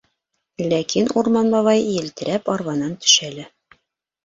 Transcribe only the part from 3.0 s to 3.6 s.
төшә лә: